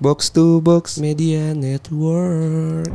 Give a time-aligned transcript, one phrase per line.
[0.00, 0.96] Box to box.
[0.96, 2.88] Media Network.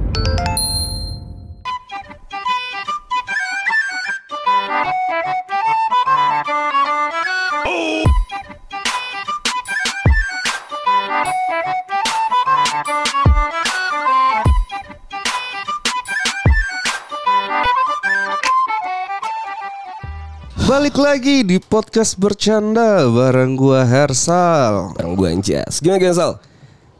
[20.65, 24.97] Balik lagi di podcast bercanda bareng gua Hersal.
[24.97, 25.77] Barang gue Anjas.
[25.85, 26.54] Gimana gimana Sal?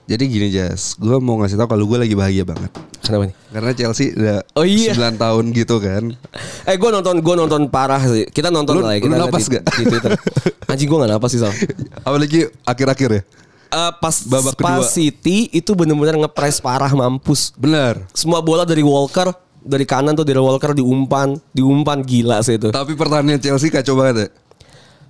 [0.06, 2.70] Jadi gini Jas, gua mau ngasih tau kalau gue lagi bahagia banget.
[3.02, 3.34] Kenapa nih?
[3.50, 4.94] Karena Chelsea udah Oh iya.
[4.94, 6.14] 9 tahun gitu kan.
[6.70, 8.30] Eh gue nonton gue nonton parah sih.
[8.30, 9.02] Kita nonton Lu- lah ya.
[9.02, 9.64] lu Kita lihat napas di, gak?
[9.66, 10.12] di Twitter.
[10.70, 11.54] Anjing gue gak napas sih Sal.
[12.08, 13.22] Apalagi akhir-akhir ya.
[13.66, 14.86] Eh, pas Babak pas kedua.
[14.88, 17.50] City itu bener-bener ngepres parah mampus.
[17.56, 18.06] Bener.
[18.14, 19.34] Semua bola dari Walker
[19.66, 22.70] dari kanan tuh dari Walker diumpan, diumpan gila sih itu.
[22.70, 24.28] Tapi pertandingan Chelsea kacau banget ya.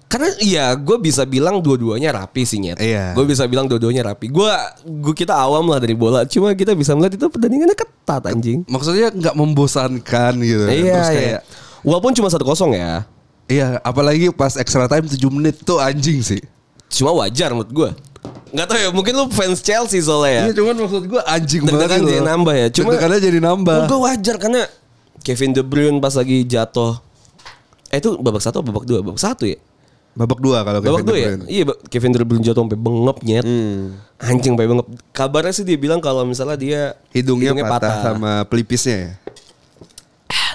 [0.06, 2.78] Karena iya gue bisa bilang dua-duanya rapi sih nyet.
[2.78, 3.18] Iya.
[3.18, 4.30] Gue bisa bilang dua-duanya rapi.
[4.30, 4.54] Gue
[4.86, 6.24] gue kita awam lah dari bola.
[6.30, 8.62] Cuma kita bisa melihat itu pertandingannya ketat anjing.
[8.70, 10.66] Maksudnya nggak membosankan gitu.
[10.70, 11.18] Iya, Terus iya.
[11.18, 11.42] kayak
[11.86, 13.06] Walaupun cuma satu kosong ya.
[13.46, 16.42] Iya, apalagi pas extra time 7 menit tuh anjing sih.
[16.90, 17.90] Cuma wajar menurut gue.
[18.58, 20.44] Nggak tahu ya, mungkin lu fans Chelsea soalnya ya.
[20.50, 21.78] Iya, cuman maksud gue anjing banget.
[21.86, 22.30] Deg-degan gitu jadi loh.
[22.34, 22.68] nambah ya.
[22.74, 23.78] Cuma Deg-degannya jadi nambah.
[23.86, 24.62] Gue wajar karena
[25.22, 26.98] Kevin De Bruyne pas lagi jatuh.
[27.94, 29.06] Eh itu babak satu atau babak dua?
[29.06, 29.62] Babak satu ya?
[30.16, 31.30] Babak dua kalau Babak Kevin dua ya?
[31.52, 33.44] Iya Kevin De Bruyne jatuh sampai bengep nyet.
[33.44, 34.00] Hmm.
[34.16, 34.88] Anjing sampai bengep.
[35.12, 39.12] Kabarnya sih dia bilang kalau misalnya dia Hidungnya, patah, sama pelipisnya ya.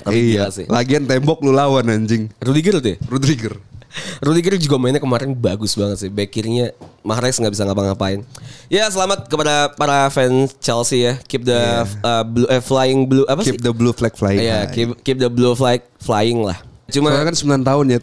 [0.00, 0.48] Tapi iya.
[0.48, 0.64] sih.
[0.64, 2.33] Lagian tembok lu lawan anjing.
[2.41, 2.98] Rudiger tuh ya?
[3.05, 3.55] Rudiger.
[4.25, 6.11] Rudiger juga mainnya kemarin bagus banget sih.
[6.11, 6.72] Back kirinya
[7.05, 8.24] Mahrez nggak bisa ngapa-ngapain.
[8.72, 11.20] Ya selamat kepada para fans Chelsea ya.
[11.28, 11.61] Keep the
[12.00, 13.64] uh, blue, eh, flying blue apa Keep sih?
[13.64, 14.41] the blue flag flying.
[14.41, 14.72] Iya, high.
[14.72, 16.58] keep, keep the blue flag flying lah.
[16.91, 18.00] Cuma Soalnya kan 9 tahun ya.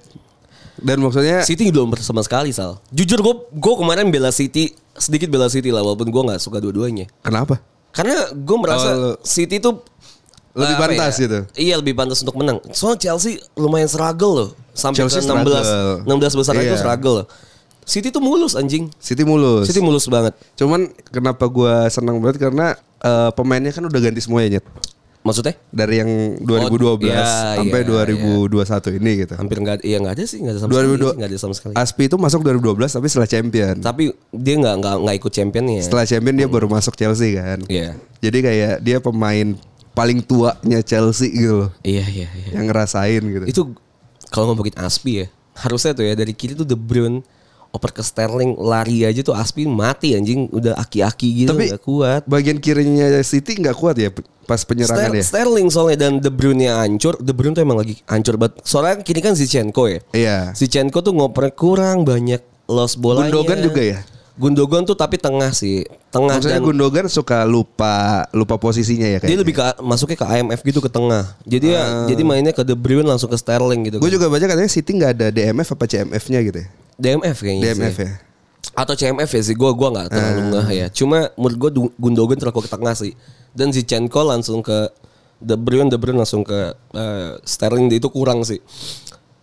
[0.78, 2.78] Dan maksudnya City belum sama sekali Sal.
[2.90, 7.10] Jujur gue gue kemarin bela City sedikit bela City lah walaupun gue nggak suka dua-duanya.
[7.22, 7.58] kenapa?
[7.90, 9.82] Karena gue merasa Oh, City tuh
[10.54, 11.22] Lebih apa pantas ya?
[11.22, 11.40] gitu.
[11.54, 12.58] Iya lebih pantas untuk menang.
[12.72, 14.50] Soalnya Chelsea lumayan struggle loh.
[14.72, 15.98] Sampai Chelsea ke 16 struggle.
[16.06, 16.78] 16 besar itu Iya.
[16.78, 17.28] struggle loh.
[17.84, 18.90] City tuh mulus anjing.
[18.98, 19.66] City mulus.
[19.66, 20.34] City mulus banget.
[20.54, 24.66] Cuman kenapa gua senang banget karena eh, pemainnya kan udah ganti semua ya Nyet.
[25.26, 25.56] Maksudnya?
[25.74, 27.24] Dari yang 2012 iya,
[27.60, 29.34] sampai iya, 2021 ini gitu.
[29.36, 30.98] Hampir nggak iya nggak ada sih nggak ada sama 2002 sekali.
[30.98, 31.74] sih, Nggak ada sama sekali.
[31.76, 33.76] Aspi itu masuk 2012 tapi setelah champion.
[33.84, 35.82] Tapi dia nggak nggak nggak ikut championnya.
[35.84, 37.60] Setelah champion dia baru masuk Chelsea kan.
[37.68, 38.00] Iya.
[38.24, 39.48] Jadi kayak dia pemain
[39.92, 41.72] paling tuanya Chelsea gitu loh.
[41.82, 42.50] Iya iya iya.
[42.56, 43.46] Yang ngerasain gitu.
[43.50, 43.62] Itu
[44.30, 45.28] kalau ngomongin Aspi ya,
[45.58, 47.26] harusnya tuh ya dari kiri tuh De Bruyne
[47.70, 52.22] oper ke Sterling lari aja tuh Aspi mati anjing udah aki-aki gitu Tapi nggak kuat.
[52.26, 54.10] bagian kirinya City nggak kuat ya
[54.48, 55.24] pas penyerangan Ster- ya.
[55.24, 57.20] Sterling soalnya dan De Bruyne hancur.
[57.20, 58.64] De Bruyne tuh emang lagi hancur banget.
[58.64, 60.00] Soalnya kiri kan Zinchenko ya.
[60.16, 60.38] Iya.
[60.56, 63.28] Zinchenko tuh ngoper kurang banyak loss bolanya.
[63.28, 64.00] Gundogan juga ya?
[64.38, 65.84] Gundogan tuh tapi tengah sih.
[66.14, 69.40] Tengah Maksudnya dan Gundogan suka lupa lupa posisinya ya dia kayaknya.
[69.44, 71.36] lebih ke masuknya ke IMF gitu ke tengah.
[71.44, 74.00] Jadi ya jadi mainnya ke De Bruyne langsung ke Sterling gitu.
[74.00, 74.16] Gue kan.
[74.16, 76.68] juga baca katanya City nggak ada DMF apa CMF-nya gitu ya.
[76.98, 78.06] DMF kayaknya DMF sih.
[78.06, 78.14] ya.
[78.78, 80.88] Atau CMF ya sih gue gua nggak terlalu ngeh ya.
[80.92, 83.14] Cuma menurut gue Gundogan terlalu ke tengah sih.
[83.58, 84.92] Dan Zinchenko langsung ke
[85.38, 88.62] De Bruyne, De Bruyne langsung ke eh, Sterling itu kurang sih.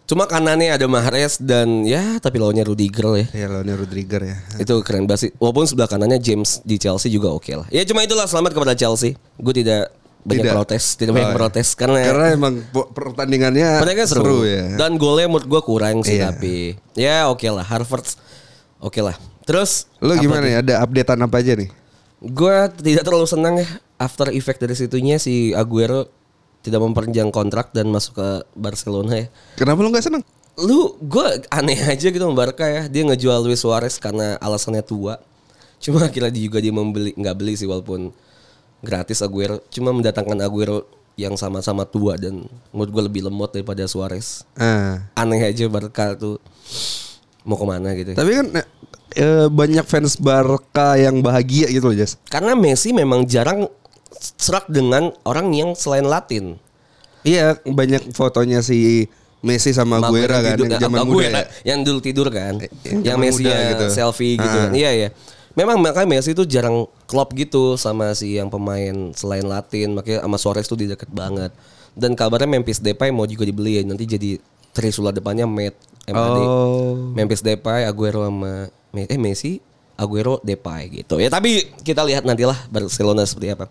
[0.04, 3.26] Cuma kanannya ada Mahrez dan ya tapi lawannya Rudiger ya.
[3.32, 4.36] Ya lawannya Rudiger ya.
[4.60, 5.30] Itu keren banget sih.
[5.40, 7.66] Walaupun sebelah kanannya James di Chelsea juga oke lah.
[7.72, 9.16] Ya cuma itulah selamat kepada Chelsea.
[9.40, 9.88] Gue tidak
[10.24, 10.54] banyak Tidak.
[10.56, 11.38] protes, tidak banyak Oh, iya.
[11.38, 14.24] protes karena Karena emang pertandingannya Pertandingan seru.
[14.24, 14.64] seru, ya.
[14.74, 16.32] Dan golnya menurut gue kurang sih Iya.
[16.32, 16.54] tapi
[16.96, 18.08] ya oke lah Harvard
[18.80, 19.16] oke lah.
[19.44, 20.58] Terus Lu apa gimana ya?
[20.64, 21.68] Ada updatean apa aja nih?
[22.18, 26.08] Gue tidak terlalu senang ya after effect dari situnya si Aguero
[26.64, 29.26] tidak memperpanjang kontrak dan masuk ke Barcelona ya.
[29.54, 30.24] Kenapa lu nggak seneng?
[30.56, 32.88] Lu gue aneh aja gitu Barca ya.
[32.88, 35.20] Dia ngejual Luis Suarez karena alasannya tua.
[35.76, 38.08] Cuma akhirnya dia juga dia membeli nggak beli sih walaupun
[38.84, 39.64] gratis Aguero.
[39.72, 40.84] Cuma mendatangkan Aguero
[41.14, 44.44] yang sama-sama tua dan menurut gue lebih lemot daripada Suarez.
[44.58, 45.08] Ah.
[45.16, 46.36] Aneh aja Barca tuh
[47.46, 48.12] mau ke mana gitu.
[48.12, 48.46] Tapi kan
[49.14, 52.18] eh, banyak fans Barca yang bahagia gitu loh, Jas.
[52.28, 53.70] Karena Messi memang jarang
[54.38, 56.58] serak dengan orang yang selain Latin.
[57.24, 59.08] Iya, banyak fotonya si
[59.44, 61.44] Messi sama Aguero kan tidur- yang zaman Aguero muda ya.
[61.72, 62.54] Yang dulu tidur kan.
[62.84, 63.86] yang yang Messi gitu.
[63.92, 64.72] selfie gitu kan.
[64.72, 65.08] Iya iya.
[65.54, 69.94] Memang makanya Messi tuh jarang klop gitu sama si yang pemain selain Latin.
[69.94, 71.54] Makanya sama Suarez tuh deket banget.
[71.94, 73.82] Dan kabarnya Memphis Depay mau juga dibeli ya.
[73.86, 74.42] Nanti jadi
[74.74, 75.78] trisula depannya Matt.
[76.10, 76.38] MAD.
[76.44, 77.14] Oh.
[77.16, 79.62] Memphis Depay, Aguero sama eh Messi,
[79.96, 81.16] Aguero, Depay gitu.
[81.16, 83.70] Ya tapi kita lihat nantilah Barcelona seperti apa.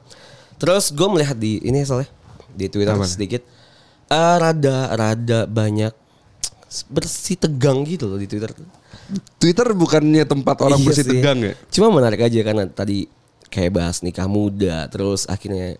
[0.57, 2.09] Terus gue melihat di ini soalnya
[2.53, 3.41] di Twitter sedikit
[4.09, 5.93] eh, rada rada banyak
[6.89, 8.49] bersih tegang gitu loh di Twitter.
[9.37, 11.11] Twitter bukannya tempat orang Iya bersih sih.
[11.19, 11.53] tegang ya?
[11.69, 13.05] Cuma menarik aja karena tadi
[13.53, 15.77] kayak bahas nikah muda, terus akhirnya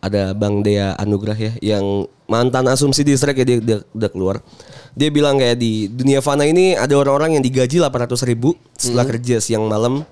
[0.00, 4.36] ada Bang Dea Anugrah ya yang mantan asumsi di ya dia, dia udah keluar.
[4.94, 9.38] Dia bilang kayak di dunia fana ini ada orang-orang yang digaji 800 ribu setelah kerja
[9.38, 10.02] siang malam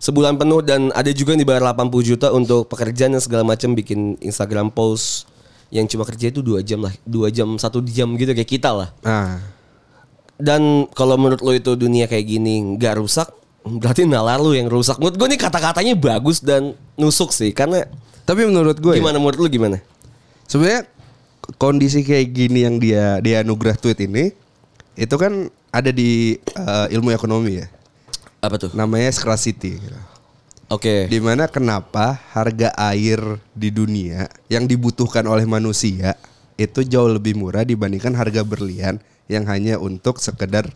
[0.00, 4.16] sebulan penuh dan ada juga yang dibayar 80 juta untuk pekerjaan yang segala macam bikin
[4.24, 5.28] Instagram post
[5.70, 8.88] yang cuma kerja itu dua jam lah, dua jam satu jam gitu kayak kita lah.
[9.04, 9.38] Nah,
[10.40, 13.28] Dan kalau menurut lo itu dunia kayak gini nggak rusak,
[13.62, 14.96] berarti nalar lu yang rusak.
[14.96, 17.84] Menurut gue nih kata-katanya bagus dan nusuk sih, karena
[18.24, 19.78] tapi menurut gue ya, gimana menurut lu gimana?
[20.50, 20.82] sebenarnya
[21.62, 24.34] kondisi kayak gini yang dia dia anugerah tweet ini
[24.98, 27.70] itu kan ada di eh, ilmu ekonomi ya.
[28.42, 28.74] Apa tuh?
[28.74, 29.78] Namanya scarcity.
[29.78, 30.00] gitu.
[30.70, 31.06] Oke.
[31.06, 36.18] Di mana kenapa harga air di dunia yang dibutuhkan oleh manusia
[36.58, 38.98] itu jauh lebih murah dibandingkan harga berlian
[39.30, 40.66] yang hanya untuk sekedar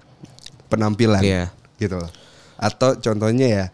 [0.71, 1.51] penampilan Iya.
[1.77, 2.11] gitu loh.
[2.55, 3.65] Atau contohnya ya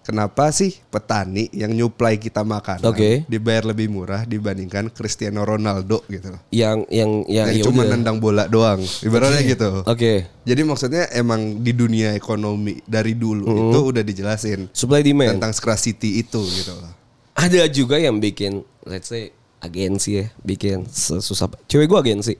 [0.00, 3.28] kenapa sih petani yang nyuplai kita makanan Oke.
[3.28, 6.40] dibayar lebih murah dibandingkan Cristiano Ronaldo gitu loh.
[6.50, 7.92] Yang yang yang yang ya cuma udah.
[7.94, 8.80] nendang bola doang.
[9.04, 9.84] Ibaratnya gitu.
[9.84, 10.24] Oke.
[10.42, 15.36] Jadi maksudnya emang di dunia ekonomi dari dulu itu udah dijelasin Supply demand.
[15.36, 16.90] tentang scarcity itu gitu loh.
[17.36, 21.52] Ada juga yang bikin, let's say agensi ya, bikin susah.
[21.68, 22.34] Cewek gua agensi.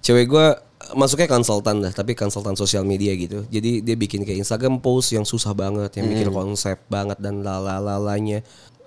[0.00, 0.60] Cewek gua
[0.92, 3.48] masuknya konsultan dah, tapi konsultan sosial media gitu.
[3.48, 8.44] Jadi dia bikin kayak Instagram post yang susah banget, yang bikin konsep banget dan lalalalanya.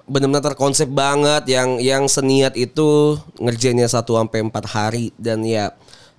[0.07, 5.73] Benar-benar terkonsep banget yang yang seniat itu ngerjainnya satu sampai empat hari dan ya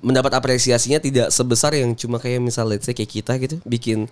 [0.05, 4.07] mendapat apresiasinya tidak sebesar yang cuma kayak misal let's say kayak kita gitu bikin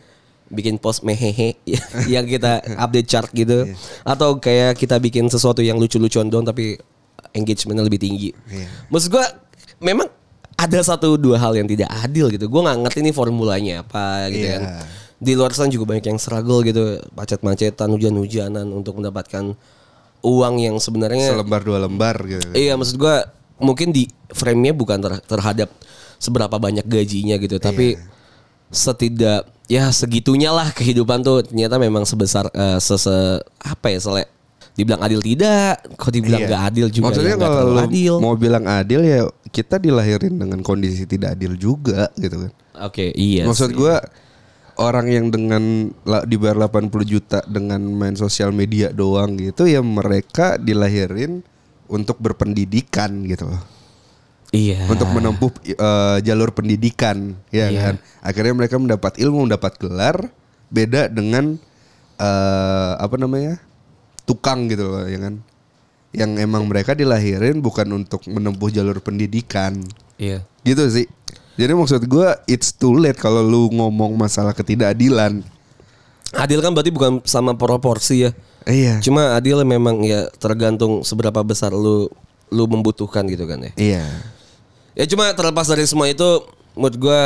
[0.51, 1.59] bikin post mehehe
[2.13, 3.71] yang kita update chart gitu
[4.03, 6.79] atau kayak kita bikin sesuatu yang lucu-lucuan doang tapi
[7.37, 8.31] engagementnya lebih tinggi.
[8.49, 8.67] Iya.
[8.89, 9.27] Maksud gua
[9.79, 10.09] memang
[10.57, 12.49] ada satu dua hal yang tidak adil gitu.
[12.49, 14.57] Gua nggak ngerti nih formulanya apa gitu Iya.
[14.57, 14.63] kan.
[15.17, 19.57] Di luar sana juga banyak yang struggle gitu, macet-macetan, hujan-hujanan untuk mendapatkan
[20.21, 22.53] uang yang sebenarnya Selembar dua lembar gitu.
[22.53, 23.25] Iya maksud gua
[23.57, 25.69] mungkin di frame-nya bukan ter- terhadap
[26.17, 27.97] seberapa banyak gajinya gitu, tapi
[28.69, 34.25] setidak ya segitunya lah kehidupan tuh ternyata memang sebesar eh, sese apa ya sele
[34.77, 36.49] dibilang adil tidak, kok dibilang Iya.
[36.49, 38.15] nggak adil juga Maksudnya ya kalau lu adil.
[38.21, 42.53] mau bilang adil ya kita dilahirin dengan kondisi tidak adil juga gitu kan.
[42.83, 43.43] Oke, iya.
[43.43, 44.05] Maksud gua
[44.77, 45.89] orang yang dengan
[46.23, 51.41] dibayar 80 juta dengan main sosial media doang gitu ya mereka dilahirin
[51.89, 53.63] untuk berpendidikan gitu loh.
[54.53, 54.85] iya.
[54.87, 57.81] Untuk menempuh eh, jalur pendidikan ya Iya.
[57.83, 57.95] kan.
[58.21, 60.29] Akhirnya mereka mendapat ilmu, mendapat gelar
[60.69, 61.57] beda dengan
[62.17, 63.57] eh apa namanya?
[64.27, 65.41] Tukang gitu loh ya kan.
[66.11, 69.81] Yang emang mereka dilahirin bukan untuk menempuh jalur pendidikan.
[70.19, 70.45] Iya.
[70.67, 71.07] Gitu sih.
[71.57, 75.41] Jadi maksud gua it's too late kalau lu ngomong masalah ketidakadilan.
[76.37, 78.31] Adil kan berarti bukan sama proporsi ya.
[78.69, 79.01] Iya.
[79.01, 82.11] Cuma adil memang ya tergantung seberapa besar lu
[82.53, 83.73] lu membutuhkan gitu kan ya.
[83.79, 84.05] Iya.
[84.97, 86.45] Ya cuma terlepas dari semua itu
[86.77, 87.21] menurut gua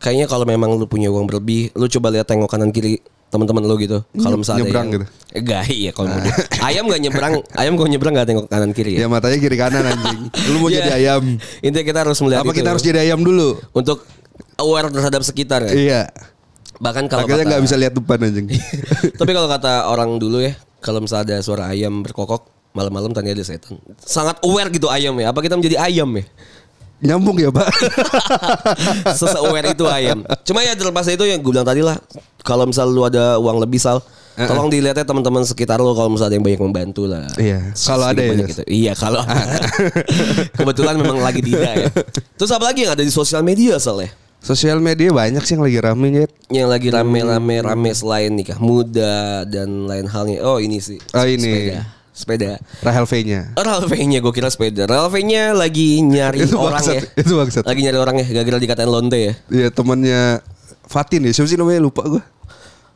[0.00, 2.98] kayaknya kalau memang lu punya uang berlebih, lu coba lihat tengok kanan kiri
[3.30, 4.02] teman-teman lu gitu.
[4.18, 5.06] Kalau misalnya nyebrang yang, gitu.
[5.30, 6.34] Eh, enggak, iya kalau di-
[6.68, 9.06] ayam gak nyebrang, ayam gak nyebrang gak tengok kanan kiri Ya ya.
[9.06, 10.20] matanya kiri kanan anjing.
[10.50, 10.76] Lu mau Iya.
[10.82, 11.22] jadi ayam.
[11.62, 13.54] Intinya kita harus melihat Apa itu kita harus jadi ayam dulu?
[13.70, 14.02] untuk
[14.58, 15.72] aware terhadap sekitar kan.
[15.72, 16.10] Iya.
[16.76, 18.46] Bahkan kalau Akhirnya nggak bisa lihat depan anjing.
[19.20, 23.44] Tapi kalau kata orang dulu ya, kalau misalnya ada suara ayam berkokok malam-malam tadi ada
[23.46, 23.78] setan.
[24.00, 25.30] Sangat aware gitu ayam ya.
[25.30, 26.24] Apa kita menjadi ayam ya?
[27.00, 27.68] Nyambung ya, Pak?
[29.12, 30.20] Sese-aware itu ayam.
[30.44, 31.96] Cuma ya terlepas itu yang gue bilang tadi lah.
[32.40, 34.00] Kalau misal lu ada uang lebih sal,
[34.34, 37.26] tolong dilihatnya teman-teman sekitar lu kalau misalnya ada yang banyak membantu lah.
[37.36, 38.62] Iya, kalau ada ya, gitu.
[38.64, 39.22] Iya kalau.
[40.58, 41.86] Kebetulan memang lagi tidak ya.
[42.40, 44.10] Terus apa lagi yang ada di sosial media sal ya?
[44.40, 46.30] Sosial media banyak sih yang lagi rame Nyet.
[46.48, 50.40] Yang lagi rame-rame rame selain nikah muda dan lain halnya.
[50.40, 50.96] Oh ini sih.
[51.12, 51.76] Oh, ini.
[51.76, 51.80] Sepeda.
[52.10, 52.52] Sepeda.
[52.80, 53.52] Rahel V-nya.
[53.52, 54.88] Ralve-nya gue kira sepeda.
[54.88, 57.02] Ralve-nya lagi nyari Itu orang bangsat, ya.
[57.20, 57.62] itu bangsat.
[57.68, 58.26] Lagi nyari orang ya.
[58.40, 59.32] Gagal dikatain lonte ya.
[59.52, 60.40] Iya, temannya
[60.90, 61.30] Fatin ya.
[61.30, 61.78] Siapa sih namanya?
[61.78, 62.22] Lupa gua.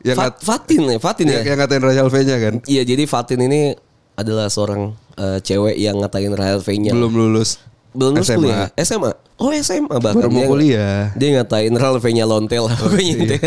[0.03, 0.97] Yang Fat- Fatin ya.
[0.99, 1.39] Fatin ya.
[1.39, 2.53] yang, yang ngatain Rahel V-nya kan.
[2.67, 3.73] Iya jadi Fatin ini
[4.19, 6.91] adalah seorang eh, cewek yang ngatain Rahel V-nya.
[6.91, 7.57] Belum lulus.
[7.95, 8.37] Belum lulus SMA.
[8.37, 8.67] kuliah.
[8.77, 9.11] SMA.
[9.35, 10.19] Oh SMA bahkan.
[10.21, 10.99] Baru mau Dia- kuliah.
[11.11, 13.39] Dia ngatain Rahel V-nya lontel lah pokoknya intinya.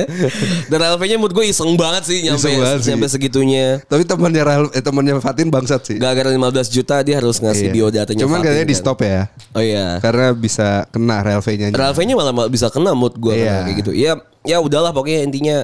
[0.67, 2.89] Dan Rahel V-nya menurut gue iseng banget sih nyampe, Iseng banget sih.
[2.93, 3.67] nyampe segitunya.
[3.85, 5.97] Tapi temannya Rahel eh temannya Fatin bangsat sih.
[5.97, 7.75] Gara-gara 15 juta dia harus ngasih Iya.
[7.75, 8.83] biodatanya Cuman Fatin katanya di kan.
[8.83, 9.21] stop ya.
[9.53, 9.87] Oh iya.
[10.01, 11.67] Karena bisa kena V-nya.
[11.71, 13.65] Rahel V-nya malah malah bisa kena mood gue Iya.
[13.65, 13.93] kayak gitu.
[13.93, 14.13] Ya
[14.43, 15.57] ya udahlah pokoknya intinya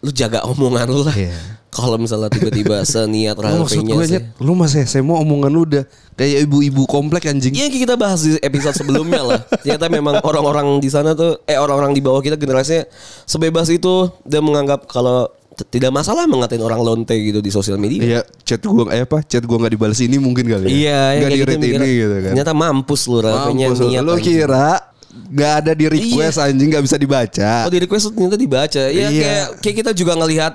[0.00, 1.14] lu jaga omongan lu lah.
[1.14, 1.38] Iya.
[1.74, 3.34] Kalau misalnya tiba-tiba seniat
[3.66, 3.82] sih.
[3.82, 5.82] Nyet, lu masih SMA omongan lu udah
[6.14, 7.50] kayak ibu-ibu komplek anjing.
[7.50, 9.40] Iya yang kita bahas di episode sebelumnya lah.
[9.60, 12.86] Ternyata memang orang-orang di sana tuh eh orang-orang di bawah kita generasinya
[13.26, 15.26] sebebas itu dan menganggap kalau
[15.70, 18.02] tidak masalah mengatain orang lonte gitu di sosial media.
[18.02, 19.22] Iya, chat gua eh apa?
[19.22, 20.70] Chat gua nggak dibalas ini mungkin kali ya.
[20.70, 22.30] Iya, Nggak kayak di gitu ini gitu kan.
[22.34, 23.30] Ternyata mampus lu lu.
[23.54, 24.02] niat.
[24.02, 27.52] Lu kira nggak ada di request anjing nggak bisa dibaca.
[27.66, 28.82] Oh di request ternyata dibaca.
[28.90, 29.06] Ya Iya.
[29.10, 30.52] kayak kayak kita juga ngelihat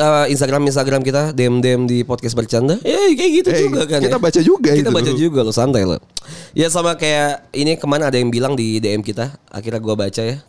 [0.00, 2.80] uh, Instagram Instagram kita DM DM di podcast bercanda.
[2.80, 4.00] Ya kayak gitu Eh, juga kan.
[4.00, 4.22] kita ya.
[4.22, 4.96] baca juga Kita itu.
[4.96, 6.00] baca juga lo santai lo.
[6.50, 9.36] Ya sama kayak ini ke mana ada yang bilang di DM kita.
[9.46, 10.40] Akhirnya gua baca ya.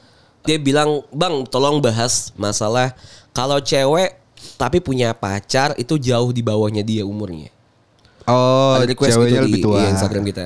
[0.41, 2.95] Dia bilang bang tolong bahas masalah
[3.29, 4.17] kalau cewek
[4.57, 7.53] tapi punya pacar itu jauh di bawahnya dia umurnya.
[8.25, 9.77] Oh, ada request gitu lebih di, tua.
[9.77, 10.43] di Instagram kita.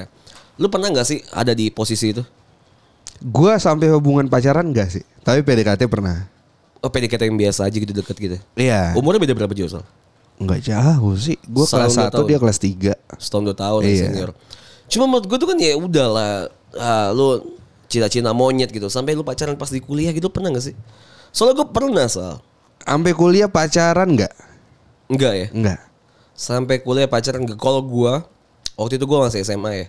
[0.59, 2.23] Lu pernah nggak sih ada di posisi itu?
[3.23, 5.03] Gua sampai hubungan pacaran enggak sih?
[5.23, 6.27] Tapi PDKT pernah.
[6.85, 8.37] Oh PDKT yang biasa aja gitu deket gitu.
[8.53, 8.93] Iya.
[8.93, 9.81] Umurnya beda berapa jauh Sal?
[10.37, 11.33] Enggak jauh sih.
[11.49, 12.27] Gua Setahun, kelas dua 1 tahun.
[12.29, 12.93] dia kelas 3.
[13.17, 14.03] setahun dua tahun lah Iya.
[14.05, 14.29] senior.
[14.85, 16.31] Cuma menurut gue tuh kan ya udahlah,
[16.77, 17.41] ah, lu
[17.89, 18.85] cita-cita monyet gitu.
[18.85, 20.75] Sampai lu pacaran pas di kuliah gitu pernah gak sih?
[21.33, 22.37] Soalnya gue pernah sal.
[22.85, 24.33] Sampai kuliah pacaran enggak?
[25.09, 25.47] Enggak ya.
[25.49, 25.79] Enggak.
[26.37, 27.57] Sampai kuliah pacaran enggak.
[27.57, 28.13] Kalau gue
[28.77, 29.87] waktu itu gue masih SMA ya.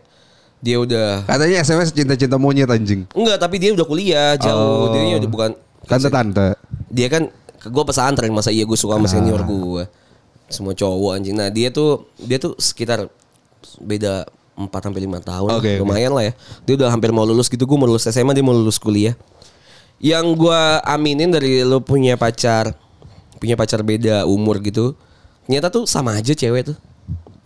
[0.57, 3.05] Dia udah Katanya SMS cinta-cinta monyet anjing.
[3.13, 4.89] enggak tapi dia udah kuliah jauh.
[4.89, 4.95] Oh.
[4.97, 5.51] Dia udah bukan
[5.87, 6.59] Tante-tante.
[6.87, 9.85] dia kan gue pesantren masa iya gue suka sama senior gue
[10.47, 13.11] semua cowok anjing nah dia tuh dia tuh sekitar
[13.79, 15.83] beda 4 sampai lima tahun Oke, oke.
[15.83, 18.53] lumayan lah ya dia udah hampir mau lulus gitu gue mau lulus SMA dia mau
[18.53, 19.19] lulus kuliah
[19.99, 22.77] yang gue aminin dari lo punya pacar
[23.37, 24.95] punya pacar beda umur gitu
[25.45, 26.77] ternyata tuh sama aja cewek tuh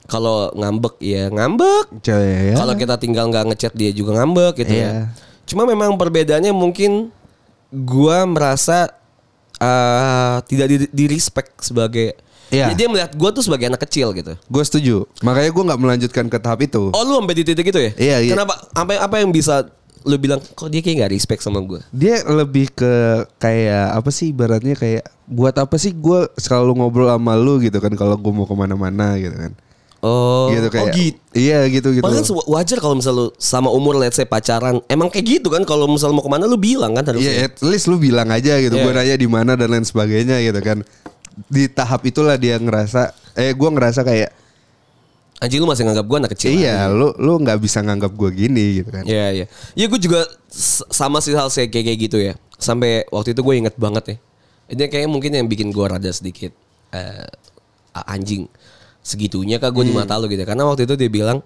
[0.04, 2.54] kalau ngambek ya ngambek Cewek ya.
[2.56, 4.86] kalau kita tinggal nggak ngechat dia juga ngambek gitu Iya.
[4.86, 4.92] ya.
[5.46, 7.10] Cuma memang perbedaannya mungkin
[7.70, 8.90] gua merasa
[9.56, 12.14] eh, tidak di, di respect sebagai
[12.50, 12.74] Iya.
[12.74, 14.34] dia, melihat gua tuh sebagai anak kecil gitu.
[14.50, 15.06] Gue setuju.
[15.22, 16.90] Makanya gue nggak melanjutkan ke tahap itu.
[16.90, 17.90] Oh lu sampai di titik itu ya?
[17.94, 18.32] Iya, iya.
[18.34, 18.58] Kenapa?
[18.74, 19.70] Apa apa yang bisa
[20.02, 21.78] lu bilang kok dia kayak nggak respect sama gua?
[21.94, 27.38] Dia lebih ke kayak apa sih ibaratnya kayak buat apa sih gue selalu ngobrol sama
[27.38, 29.54] lu gitu kan kalau gue mau ke mana-mana gitu kan.
[30.00, 30.84] Oh, gitu kayak.
[30.84, 31.20] oh gitu.
[31.36, 32.04] Iya gitu gitu.
[32.04, 35.84] Bahkan wajar kalau misal lu sama umur let's say pacaran Emang kayak gitu kan Kalau
[35.84, 38.80] misal mau ke mana lu bilang kan harusnya Iya, at least lu bilang aja gitu.
[38.80, 38.84] Iya.
[38.88, 40.80] Gue nanya di mana dan lain sebagainya gitu kan.
[41.52, 44.32] Di tahap itulah dia ngerasa, eh gue ngerasa kayak,
[45.40, 48.84] Anjing lu masih nganggap gua anak kecil iya, lu lu nggak bisa nganggap gue gini
[48.84, 49.08] gitu kan.
[49.08, 49.46] Iya iya.
[49.72, 50.28] Iya gue juga
[50.92, 52.36] sama sih hal kayak kayak gitu ya.
[52.60, 54.16] Sampai waktu itu gue inget banget ya.
[54.76, 56.52] Ini kayaknya mungkin yang bikin gue rada sedikit
[56.92, 57.24] eh,
[57.96, 58.52] a- anjing
[59.00, 60.04] segitunya kak gue di Hmm.
[60.04, 60.42] mata lu gitu.
[60.44, 61.40] Karena waktu itu dia bilang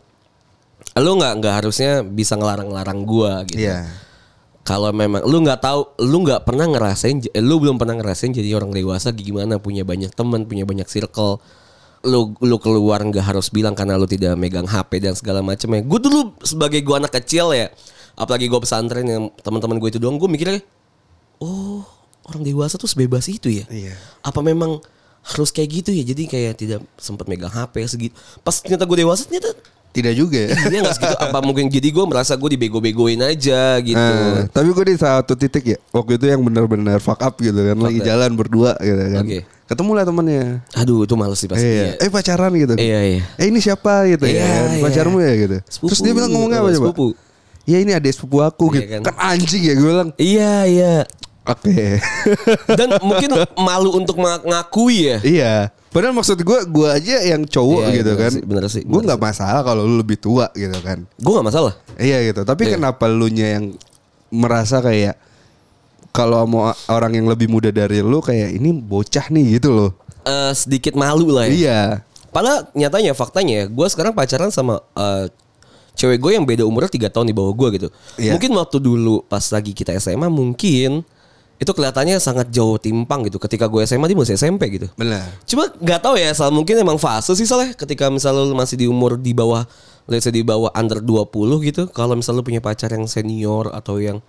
[0.94, 3.66] lu nggak nggak harusnya bisa ngelarang-larang gue gitu.
[3.66, 3.88] Iya.
[4.64, 8.72] Kalau memang lu nggak tahu, lu nggak pernah ngerasain, lu belum pernah ngerasain jadi orang
[8.72, 11.36] dewasa gimana punya banyak teman, punya banyak circle.
[12.04, 15.84] Lu lu keluar nggak harus bilang karena lu tidak megang HP dan segala macamnya.
[15.84, 17.68] Gue dulu sebagai gue anak kecil ya,
[18.16, 20.64] apalagi gue pesantren yang teman-teman gue itu doang, gue mikirnya,
[21.44, 21.84] oh
[22.24, 23.68] orang dewasa tuh sebebas itu ya.
[23.68, 24.00] Iya.
[24.24, 24.80] Apa memang
[25.24, 26.04] harus kayak gitu ya?
[26.04, 28.14] Jadi kayak tidak sempat megang HP segitu.
[28.38, 29.52] Pas ternyata gue dewasa ternyata
[29.90, 30.50] Tidak juga ya.
[30.66, 31.14] dia nggak segitu.
[31.16, 33.94] Apa mungkin jadi gue merasa gue dibego-begoin aja gitu.
[33.94, 37.78] Nah, tapi gue di satu titik ya waktu itu yang benar-benar fuck up gitu kan
[37.78, 38.04] lagi up.
[38.04, 39.22] jalan berdua gitu kan.
[39.22, 39.38] Oke.
[39.64, 40.44] Ketemu lah temennya.
[40.74, 41.64] Aduh itu males sih pasti.
[41.64, 41.96] Iya.
[41.96, 42.74] Eh pacaran gitu.
[42.74, 43.20] Iya, iya.
[43.38, 44.44] Eh ini siapa gitu Iya, ya?
[44.44, 44.66] kan?
[44.68, 44.82] iya.
[44.82, 45.56] Pacarmu ya gitu.
[45.64, 46.78] Sepupu, Terus dia bilang ngomongnya apa coba?
[46.84, 47.06] sepupu.
[47.64, 48.86] Ya ini adik sepupu aku Iya gitu.
[48.90, 49.00] kan.
[49.06, 49.14] Kan.
[49.30, 50.08] anjing ya gue bilang.
[50.18, 50.94] Iya iya.
[51.44, 52.00] Oke.
[52.78, 55.18] Dan mungkin malu untuk mengakui ya.
[55.20, 55.54] iya.
[55.94, 58.32] Padahal maksud gue gue aja yang cowok Iya, gitu bener kan.
[58.34, 61.06] sih, bener sih, Gue nggak masalah kalau lu lebih tua gitu kan.
[61.22, 61.78] Gue gak masalah.
[61.94, 62.42] Iya gitu.
[62.42, 62.72] Tapi Iya.
[62.74, 63.78] kenapa lu nya yang
[64.34, 65.14] merasa kayak
[66.10, 69.90] kalau mau orang yang lebih muda dari lu kayak ini bocah nih gitu loh.
[70.24, 71.54] Eh, sedikit malu lah ya.
[71.54, 71.80] Iya.
[72.34, 75.30] Padahal nyatanya faktanya gue sekarang pacaran sama eh,
[75.94, 77.88] cewek gue yang beda umurnya 3 tahun di bawah gue gitu.
[78.18, 78.34] Iya.
[78.34, 81.06] Mungkin waktu dulu pas lagi kita SMA mungkin
[81.54, 83.38] itu kelihatannya sangat jauh timpang gitu.
[83.38, 84.90] Ketika gue SMA dia masih SMP gitu.
[84.98, 85.22] Benar.
[85.46, 87.70] Cuma nggak tahu ya, Sal mungkin emang fase sih Sal ya.
[87.72, 89.62] Ketika misalnya lu masih di umur di bawah
[90.10, 91.30] let's say di bawah under 20
[91.64, 94.20] gitu, kalau misalnya lu punya pacar yang senior atau yang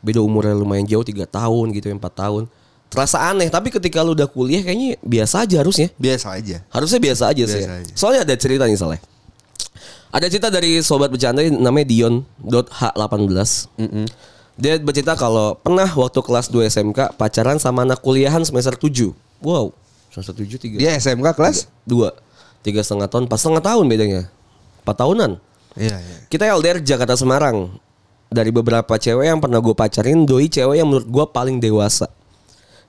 [0.00, 2.48] beda umurnya lumayan jauh 3 tahun gitu, 4 tahun.
[2.88, 5.92] Terasa aneh, tapi ketika lu udah kuliah kayaknya biasa aja harusnya.
[6.00, 6.64] Biasa aja.
[6.72, 7.60] Harusnya biasa aja sih.
[7.60, 7.80] Biasa ya.
[7.84, 7.92] aja.
[7.92, 9.00] Soalnya ada cerita nih Saleh.
[10.08, 13.68] Ada cerita dari sobat bercanda namanya Dion.h18.
[14.58, 19.14] Dia bercerita kalau pernah waktu kelas 2 SMK pacaran sama anak kuliahan semester 7.
[19.38, 19.70] Wow.
[20.10, 20.76] Semester 7 tiga.
[20.82, 21.70] Dia SMK kelas?
[21.86, 22.10] Dua.
[22.66, 23.30] Tiga setengah tahun.
[23.30, 24.26] Pas setengah tahun bedanya.
[24.82, 25.38] Empat tahunan.
[25.78, 26.16] Iya, iya.
[26.26, 27.78] Kita LDR Jakarta Semarang.
[28.28, 32.10] Dari beberapa cewek yang pernah gue pacarin, doi cewek yang menurut gue paling dewasa.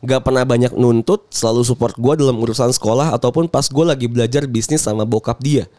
[0.01, 4.49] Gak pernah banyak nuntut, selalu support gue dalam urusan sekolah ataupun pas gue lagi belajar
[4.49, 5.69] bisnis sama bokap dia.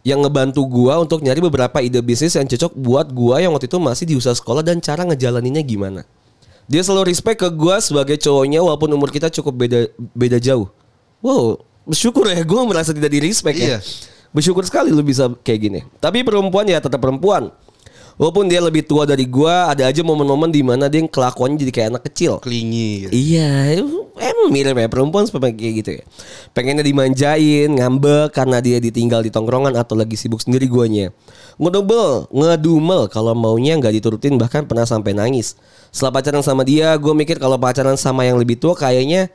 [0.00, 3.76] Yang ngebantu gue untuk nyari beberapa ide bisnis yang cocok buat gue yang waktu itu
[3.76, 6.08] masih di usaha sekolah dan cara ngejalaninnya gimana.
[6.70, 9.80] Dia selalu respect ke gue sebagai cowoknya walaupun umur kita cukup beda
[10.16, 10.72] beda jauh.
[11.20, 13.76] Wow, bersyukur ya gue merasa tidak di respect ya.
[13.76, 13.78] Iya.
[14.30, 15.80] Bersyukur sekali lu bisa kayak gini.
[15.98, 17.50] Tapi perempuan ya tetap perempuan.
[18.16, 21.88] Walaupun dia lebih tua dari gua, ada aja momen-momen di mana dia kelakuannya jadi kayak
[21.94, 22.42] anak kecil.
[22.42, 23.12] Klingi gitu.
[23.12, 23.80] Iya,
[24.20, 26.02] emang mirip ya perempuan seperti kayak gitu ya.
[26.52, 31.14] Pengennya dimanjain, ngambek karena dia ditinggal di tongkrongan atau lagi sibuk sendiri guanya.
[31.60, 35.60] Ngedumel, ngedumel kalau maunya nggak diturutin bahkan pernah sampai nangis.
[35.92, 39.28] Setelah pacaran sama dia, gue mikir kalau pacaran sama yang lebih tua kayaknya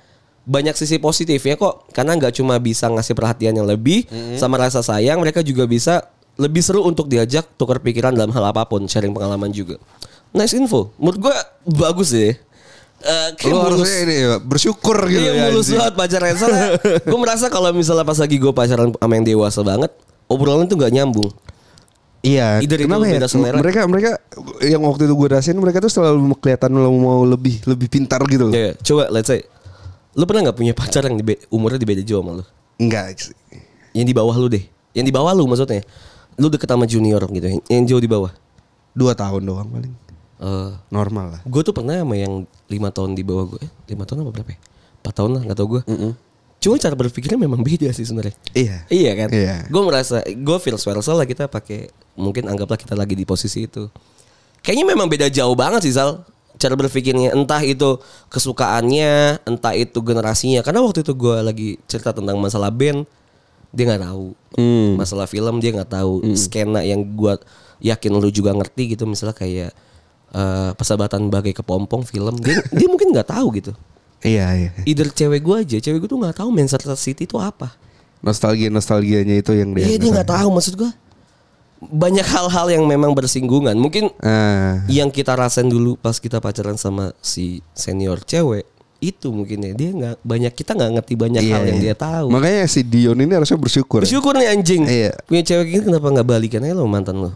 [0.45, 1.89] banyak sisi positif ya kok.
[1.93, 4.05] Karena nggak cuma bisa ngasih perhatian yang lebih
[4.37, 8.63] sama rasa sayang, mereka juga bisa lebih seru untuk diajak tukar pikiran dalam hal apa
[8.63, 9.79] pun, sharing pengalaman juga.
[10.31, 10.91] Nice info.
[10.95, 11.35] Menurut gue
[11.73, 12.35] bagus deh.
[12.95, 13.85] Eh, kayak Lu mulus.
[13.85, 15.43] harusnya ini bersyukur gitu Iya ya.
[15.45, 16.67] mulus banget pacaran Soalnya
[17.11, 19.91] gue merasa kalau misalnya pas lagi gue pacaran sama yang dewasa banget
[20.25, 21.27] Obrolan tuh gak nyambung
[22.23, 22.63] Iya.
[22.63, 23.21] Either Kenapa ya?
[23.27, 23.59] selera.
[23.59, 24.09] Mereka mereka
[24.63, 28.55] yang waktu itu gue rasain mereka tuh selalu kelihatan mau lebih lebih pintar gitu loh.
[28.55, 29.43] Ya, Coba let's say
[30.15, 32.43] Lu pernah gak punya pacar yang di umurnya di beda jauh sama lu?
[32.79, 33.21] Enggak.
[33.21, 33.35] sih.
[33.91, 34.63] Yang di bawah lu deh
[34.95, 35.83] Yang di bawah lu maksudnya
[36.35, 38.31] Lu deket sama junior gitu Yang yang jauh di bawah
[38.95, 39.91] Dua tahun doang paling.
[40.35, 41.41] Eh, Normal lah.
[41.43, 44.59] Gue tuh pernah sama yang lima tahun di bawah gue Lima tahun apa berapa ya?
[45.05, 45.81] 4 tahun lah gak tau gue
[46.59, 48.77] Cuma cara berpikirnya memang beda sih sebenarnya Iya.
[48.89, 49.29] Iya kan?
[49.31, 49.55] Iya.
[49.69, 53.85] Gue merasa gue feel well lah kita pakai mungkin anggaplah kita lagi di posisi itu.
[54.65, 56.25] Kayaknya memang beda jauh banget sih Sal
[56.55, 57.99] cara berpikirnya entah itu
[58.31, 63.03] kesukaannya entah itu generasinya karena waktu itu gue lagi cerita tentang masalah band
[63.75, 64.25] dia nggak tahu
[64.95, 67.35] masalah film dia nggak tahu skena yang gue
[67.83, 69.71] yakin lu juga ngerti gitu misalnya kayak
[70.31, 73.75] eh, persahabatan bagai kepompong film dia dia mungkin nggak tahu gitu
[74.25, 74.69] Iya iya.
[74.87, 77.75] either cewek gue aja cewek gue tuh nggak tahu Manchester City itu apa
[78.25, 79.85] Nostalgia nostalgianya itu yang dia.
[79.85, 80.89] Iya dia nggak tahu maksud gua.
[81.77, 83.77] Banyak hal-hal yang memang bersinggungan.
[83.77, 84.81] Mungkin Ah.
[84.89, 88.65] yang kita rasain dulu pas kita pacaran sama si senior cewek
[89.07, 91.85] itu mungkin ya dia nggak banyak kita nggak ngerti banyak Iya, hal yang iya.
[91.85, 92.27] dia tahu.
[92.29, 94.01] Makanya si Dion ini harusnya bersyukur.
[94.01, 94.83] Bersyukur nih anjing.
[94.83, 95.11] Iya.
[95.23, 97.31] Punya cewek gini kenapa nggak balikan aja lo mantan lo?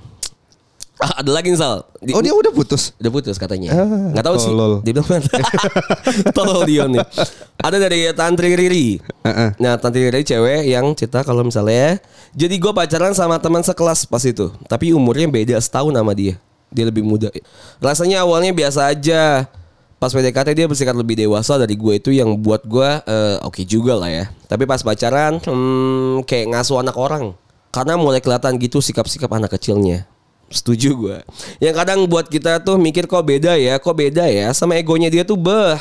[1.00, 1.88] Ah, ada lagi nih, Sal.
[1.98, 2.92] Di- Oh dia udah putus.
[3.00, 3.72] Udah putus katanya.
[3.72, 4.52] Ah, tahu sih.
[4.52, 4.84] tolol.
[4.84, 5.08] Dia bilang
[6.36, 7.00] tolol Dion nih.
[7.56, 9.00] Ada dari Tantri Riri.
[9.56, 14.20] Nah Tantri Riri cewek yang cerita kalau misalnya jadi gue pacaran sama teman sekelas pas
[14.22, 16.36] itu, tapi umurnya beda setahun sama dia.
[16.68, 17.32] Dia lebih muda.
[17.80, 19.48] Rasanya awalnya biasa aja.
[20.00, 24.00] Pas PDKT dia bersikap lebih dewasa dari gue itu yang buat gue eh, oke juga
[24.00, 24.26] lah ya.
[24.48, 27.36] Tapi pas pacaran hmm, kayak ngasuh anak orang.
[27.70, 30.08] Karena mulai kelihatan gitu sikap-sikap anak kecilnya.
[30.48, 31.18] Setuju gue.
[31.60, 34.56] Yang kadang buat kita tuh mikir kok beda ya, kok beda ya.
[34.56, 35.76] Sama egonya dia tuh beh.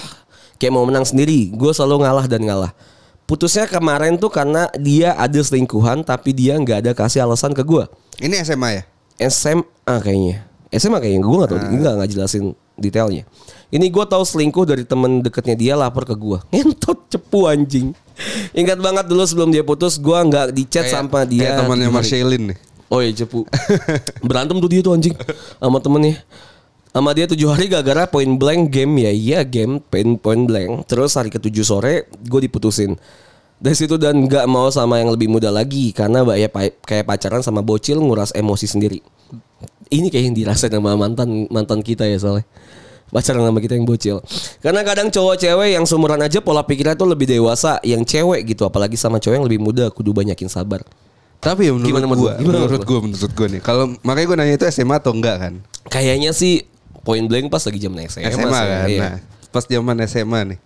[0.58, 1.54] Kayak mau menang sendiri.
[1.54, 2.74] Gue selalu ngalah dan ngalah.
[3.22, 7.86] Putusnya kemarin tuh karena dia ada selingkuhan tapi dia nggak ada kasih alasan ke gue.
[8.18, 8.82] Ini SMA ya?
[9.30, 10.42] SMA kayaknya.
[10.74, 13.26] SMA kayaknya gue nggak tahu, nggak nggak jelasin detailnya.
[13.68, 16.38] Ini gue tahu selingkuh dari temen deketnya dia lapor ke gue.
[16.54, 17.92] Ngentot cepu anjing.
[18.56, 21.52] Ingat banget dulu sebelum dia putus gue nggak di chat sama dia.
[21.52, 21.88] Kayak temannya.
[21.92, 22.58] Marcelin nih.
[22.88, 23.44] Oh iya cepu.
[24.28, 25.12] Berantem tuh dia tuh anjing
[25.60, 26.24] sama temennya.
[26.88, 30.88] Sama dia tujuh hari gara-gara point blank game ya iya game point point blank.
[30.88, 32.96] Terus hari ketujuh sore gue diputusin.
[33.58, 36.48] Dari situ dan nggak mau sama yang lebih muda lagi karena ya
[36.86, 39.04] kayak pacaran sama bocil nguras emosi sendiri.
[39.88, 42.44] Ini kayak yang dirasain sama mantan mantan kita ya soalnya.
[43.08, 44.20] Pacaran sama kita yang bocil.
[44.60, 48.68] Karena kadang cowok cewek yang seumuran aja pola pikirnya tuh lebih dewasa yang cewek gitu
[48.68, 50.84] apalagi sama cowok yang lebih muda kudu banyakin sabar.
[51.38, 52.32] Tapi ya menurut Gimana menurut gua?
[52.36, 53.60] Gimana menurut gua, menurut gua nih.
[53.64, 55.54] Kalau makanya gua nanya itu SMA atau enggak kan?
[55.88, 56.66] Kayaknya sih
[57.06, 58.88] point blank pas lagi zaman SMA, SMA, kan.
[58.90, 59.00] iya.
[59.00, 59.16] Nah,
[59.54, 60.58] pas zaman SMA nih.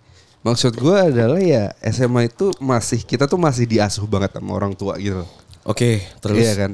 [0.43, 4.99] Maksud gua adalah ya SMA itu masih kita tuh masih diasuh banget sama orang tua
[4.99, 5.23] gitu.
[5.63, 6.71] Oke, terus Iya kan.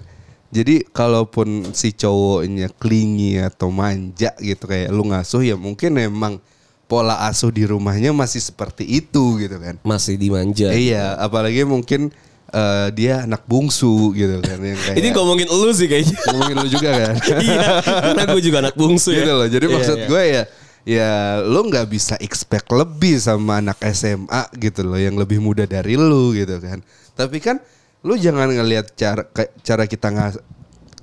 [0.49, 6.41] Jadi kalaupun si cowoknya klingi atau manja gitu kayak lu ngasuh ya mungkin emang
[6.89, 9.77] pola asuh di rumahnya masih seperti itu gitu kan.
[9.85, 10.73] masih dimanja.
[10.73, 12.09] Iya, apalagi mungkin
[12.49, 16.17] eh, dia anak bungsu gitu kan yang kayak Ini ngomongin lu sih kayaknya.
[16.33, 17.15] ngomongin lu juga kan.
[17.45, 19.21] iya, karena gue juga anak bungsu ya.
[19.21, 19.45] gitu loh.
[19.45, 20.07] Jadi Iya, maksud iya.
[20.09, 20.43] gue ya
[20.89, 21.11] ya
[21.45, 26.33] lu nggak bisa expect lebih sama anak SMA gitu loh yang lebih muda dari lu
[26.33, 26.81] gitu kan.
[27.13, 27.61] Tapi kan
[27.99, 29.27] lu jangan ngelihat cara
[29.59, 30.39] cara kita ngas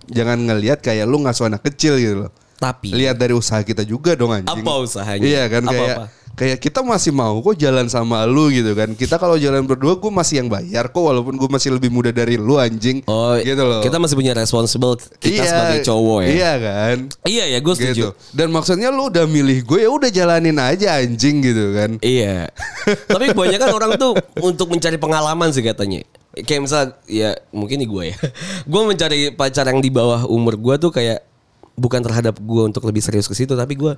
[0.09, 2.33] jangan ngelihat kayak lu ngasuh anak kecil gitu loh.
[2.57, 4.65] Tapi Lihat dari usaha kita juga dong anjing.
[4.65, 5.21] Apa usahanya?
[5.21, 5.77] Iya kan Apa-apa?
[5.77, 5.97] kayak
[6.37, 8.97] kayak kita masih mau kok jalan sama lu gitu kan.
[8.97, 12.41] Kita kalau jalan berdua gue masih yang bayar kok walaupun gue masih lebih muda dari
[12.41, 13.05] lu anjing.
[13.05, 13.85] Oh, gitu loh.
[13.85, 16.29] kita masih punya responsible kita sebagai cowok ya.
[16.33, 16.97] Iya kan?
[17.29, 17.93] Iya ya, gue setuju.
[17.93, 18.09] Gitu.
[18.33, 21.91] Dan maksudnya lu udah milih gue ya udah jalanin aja anjing gitu kan.
[22.01, 22.49] Iya.
[23.13, 26.05] Tapi kebanyakan orang tuh untuk mencari pengalaman sih katanya.
[26.39, 28.17] Kayak misal ya mungkin nih gue ya.
[28.71, 31.25] gue mencari pacar yang di bawah umur gue tuh kayak
[31.73, 33.97] bukan terhadap gue untuk lebih serius ke situ tapi gue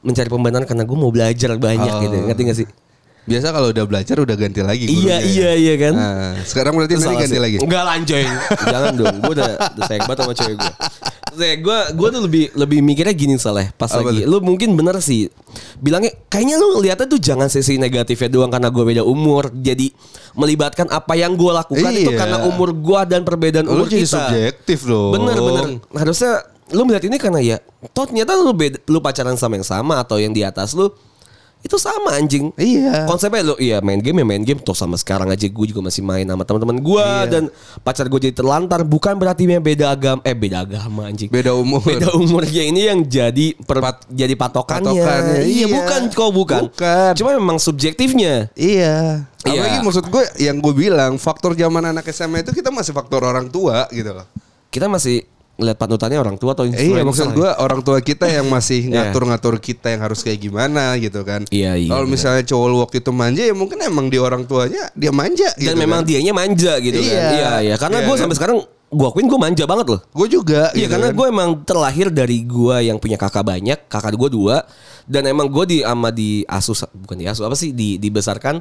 [0.00, 2.00] mencari pembenaran karena gue mau belajar banyak Oh.
[2.00, 2.16] gitu.
[2.24, 2.68] Ngerti gak sih?
[3.22, 5.52] Biasa kalau udah belajar udah ganti lagi Iya gurunya iya ya.
[5.54, 5.94] iya kan.
[5.94, 7.38] Nah, sekarang berarti nanti ganti sih.
[7.38, 7.56] lagi.
[7.58, 8.24] Enggak lanjoy.
[8.74, 9.16] Jangan dong.
[9.18, 10.72] Gue udah, udah sayang banget sama cewek gue.
[11.34, 14.22] Gue gue tuh lebih lebih mikirnya gini salah pas Apa lagi.
[14.22, 14.28] tuh?
[14.28, 15.32] Lu mungkin bener sih.
[15.78, 19.48] Bilangnya kayaknya lu lihatnya tuh jangan sisi negatifnya doang karena gue beda umur.
[19.50, 19.90] Jadi
[20.32, 22.18] melibatkan apa yang gue lakukan itu Iya.
[22.18, 24.12] karena umur gue dan perbedaan Lu umur jadi kita.
[24.18, 25.12] subjektif dong.
[25.12, 25.64] Bener bener.
[25.92, 26.32] Harusnya
[26.70, 27.56] lu melihat ini karena ya,
[27.90, 30.88] toh ternyata lu beda, lu pacaran sama yang sama atau yang di atas lu
[31.62, 32.50] itu sama anjing.
[32.54, 33.06] Iya.
[33.06, 36.02] Konsepnya lu iya main game ya main game toh sama sekarang aja gue juga masih
[36.02, 37.30] main sama teman-teman gue Iya.
[37.30, 37.42] dan
[37.80, 41.30] pacar gue jadi terlantar bukan berarti dia beda agama eh beda agama anjing.
[41.30, 41.78] Beda umur.
[41.80, 44.90] Beda umurnya ini yang jadi per- Pat- jadi patokannya.
[44.90, 45.66] patokannya, Iya, iya.
[45.70, 46.60] bukan kok bukan.
[46.66, 47.12] Bukan.
[47.14, 48.50] Cuma memang subjektifnya.
[48.52, 49.22] Iya.
[49.42, 49.50] Iya.
[49.54, 53.46] Apalagi maksud gue yang gue bilang faktor zaman anak SMA itu kita masih faktor orang
[53.46, 54.26] tua gitu loh.
[54.66, 55.22] Kita masih
[55.62, 56.98] ngeliat panutannya orang tua atau influencer.
[56.98, 57.32] Iya maksud ya?
[57.32, 59.08] gue orang tua kita yang masih Iya.
[59.08, 61.46] ngatur-ngatur kita yang harus kayak gimana gitu kan.
[61.48, 62.12] Iya, iya, Kalau benar.
[62.12, 65.70] misalnya cowok lu waktu itu manja ya mungkin emang di orang tuanya dia manja gitu
[65.70, 66.08] dan memang kan.
[66.10, 67.06] dianya manja gitu kan.
[67.08, 67.22] Iya.
[67.30, 67.74] Iya, iya.
[67.78, 68.20] Karena Iya gue kan?
[68.20, 68.58] sampai sekarang
[68.92, 70.00] gue akuin gue manja banget loh.
[70.10, 71.16] Gue juga Iya gitu karena kan.
[71.16, 74.66] gue emang terlahir dari gue yang punya kakak banyak, kakak gue dua,
[75.04, 78.60] dan emang gue di ama di asuh bukan di asuh apa sih di dibesarkan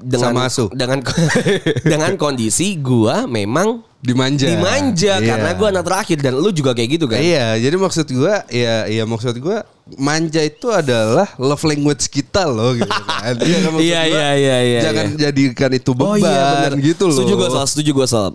[0.00, 0.68] dengan Sama asuh.
[0.72, 0.98] dengan
[1.92, 4.48] dengan kondisi gue memang dimanja.
[4.48, 5.28] dimanja Iya.
[5.28, 7.20] karena gue anak terakhir dan lu juga kayak gitu kan?
[7.20, 9.60] Iya, jadi maksud gua ya ya maksud gua
[9.94, 13.36] manja itu adalah love language kita loh gitu kan.
[13.36, 15.18] Iya, kan, Iya, gua, iya, iya, iya, Jangan iya.
[15.28, 17.16] jadikan itu beban Oh iya gitu loh.
[17.20, 18.28] Setuju gue soal, setuju gue soal.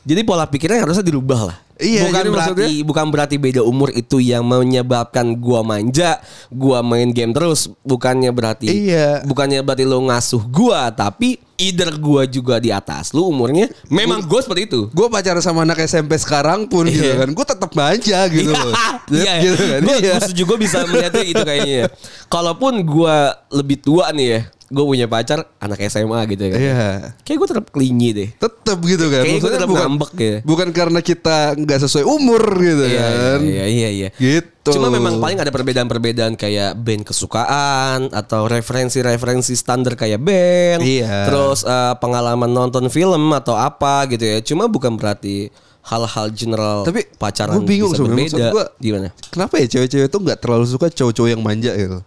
[0.00, 1.56] Jadi pola pikirnya harusnya dirubah lah.
[1.80, 7.08] Iya, bukan berarti maksudnya- bukan berarti beda umur itu yang menyebabkan gua manja, gua main
[7.08, 9.24] game terus, bukannya berarti Iya.
[9.24, 13.68] bukannya berarti lo ngasuh gua, tapi either gua juga di atas lu umurnya.
[13.86, 14.88] Memang gue seperti itu.
[14.90, 17.20] Gue pacaran sama anak SMP sekarang pun gitu Iya.
[17.20, 18.72] kan, gue tetap manja gitu loh.
[19.12, 19.80] Iya, gitu kan.
[19.84, 20.14] gue Iya.
[20.20, 21.92] setuju gue bisa melihatnya itu kayaknya.
[22.26, 23.16] Kalaupun gue
[23.52, 24.40] lebih tua nih ya,
[24.70, 26.60] gue punya pacar anak SMA gitu ya kan.
[26.60, 26.86] Iya.
[27.20, 28.28] Kayak gue tetap klingi deh.
[28.32, 29.22] Tetap gitu kan.
[29.22, 30.36] Kayaknya gue tetap bukan, ngambek ya.
[30.40, 33.38] bukan karena kita nggak sesuai umur gitu Iya, kan.
[33.42, 34.08] iya, iya, iya.
[34.14, 34.70] Gitu.
[34.70, 40.80] Cuma memang paling ada perbedaan-perbedaan kayak band kesukaan atau referensi-referensi standar kayak band.
[40.80, 41.26] Iya.
[41.26, 44.38] Terus eh, pengalaman nonton film atau apa gitu ya.
[44.40, 48.46] Cuma bukan berarti hal-hal general Tapi pacaran gua bingung bisa berbeda.
[48.52, 49.08] gua- Gimana?
[49.26, 51.98] Kenapa ya cewek-cewek tuh nggak terlalu suka cowok-cowok yang manja gitu?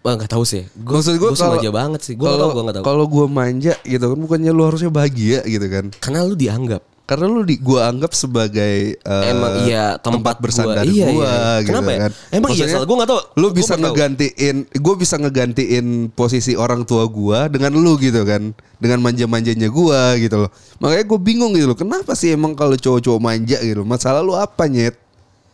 [0.00, 0.64] Wah nggak tahu sih.
[0.80, 2.14] Gue Maksud gue gue sengaja banget sih.
[2.16, 2.84] Gue kalau Gue nggak tahu.
[2.88, 5.92] kalau gue manja gitu kan bukannya lu harusnya bahagia gitu kan?
[6.00, 6.82] Karena lu dianggap.
[7.10, 10.94] Karena lu di gua anggap sebagai eh, Emang iya tempat bersandar gua.
[10.94, 11.54] Iya, gua iya, iya.
[11.58, 11.98] gitu Kenapa ya?
[11.98, 12.10] kan.
[12.14, 12.86] Emang iya, Maksudnya, Sal.
[12.86, 13.20] Gua nggak tahu.
[13.34, 18.54] Lu Gua bisa ngegantiin gue bisa ngegantiin posisi orang tua gua dengan lu gitu kan.
[18.78, 20.50] Dengan manja-manjanya gua gitu loh.
[20.78, 21.74] Makanya gue bingung gitu loh.
[21.74, 23.82] Kenapa sih emang kalau cowok-cowok manja gitu?
[23.82, 24.94] Masalah lu apa nyet?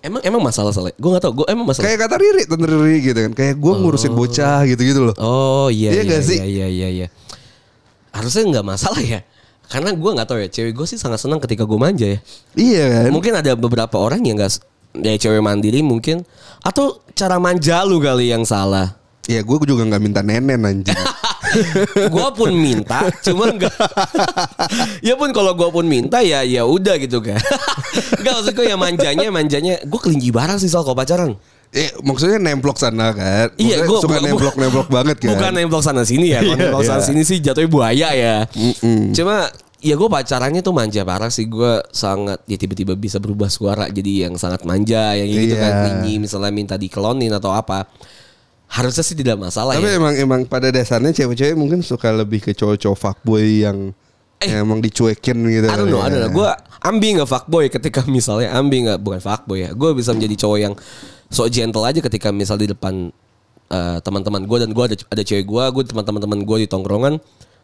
[0.07, 0.95] Emang emang masalah salah.
[0.95, 1.43] Gue nggak tahu.
[1.43, 1.91] Gue emang masalah.
[1.91, 3.33] Kayak kata Riri, tante Riri gitu kan.
[3.35, 5.15] Kayak gue ngurusin bocah gitu-gitu loh.
[5.19, 6.39] Oh iya Iya iya sih?
[6.39, 7.07] iya iya iya.
[8.15, 9.27] Harusnya nggak masalah ya.
[9.67, 10.49] Karena gue nggak tahu ya.
[10.49, 12.19] Cewek gue sih sangat senang ketika gue manja ya.
[12.55, 13.11] Iya kan?
[13.11, 14.63] Mungkin ada beberapa orang yang nggak
[14.97, 16.25] ya cewek mandiri mungkin
[16.65, 18.95] atau cara manja lu kali yang salah.
[19.27, 20.95] Ya gue juga nggak minta nenen anjing.
[22.15, 23.75] gue pun minta, cuma enggak.
[25.07, 27.39] ya pun kalau gue pun minta ya ya udah gitu kan.
[28.23, 29.75] Enggak maksud gue ya manjanya manjanya.
[29.83, 31.35] Gue kelinci barang sih soal kalau pacaran.
[31.75, 33.51] Eh, maksudnya nemplok sana kan?
[33.59, 35.35] Iya, gue suka nemplok-nemplok banget kan?
[35.35, 36.41] Bukan nemplok sana sini ya.
[36.41, 37.09] Kalau Iya, nemplok sana iya.
[37.11, 38.37] sini sih jatuhnya buaya ya.
[39.11, 39.51] Cuma
[39.83, 41.51] ya gue pacarannya tuh manja parah sih.
[41.51, 45.63] Gue sangat ya tiba-tiba bisa berubah suara jadi yang sangat manja yang gitu Iya.
[45.67, 45.73] kan.
[45.83, 47.91] Klinyi misalnya minta dikelonin atau apa.
[48.67, 49.97] Harusnya sih tidak masalah Tapi ya.
[49.97, 53.95] emang emang pada dasarnya cewek-cewek mungkin suka lebih ke cowok-cowok fuckboy yang
[54.37, 54.53] Eh.
[54.53, 55.65] yang emang dicuekin gitu.
[55.65, 56.29] I don't know, I kali don't ya.
[56.29, 56.37] know.
[56.37, 56.51] Gue
[56.85, 59.71] ambi nggak fuckboy ketika misalnya ambi nggak bukan fuckboy ya.
[59.73, 60.75] Gue bisa menjadi cowok yang
[61.33, 63.09] so gentle aja ketika misal di depan
[63.67, 67.17] eh, teman-teman gue dan gue ada ada cewek gue, gue teman-teman gue di tongkrongan.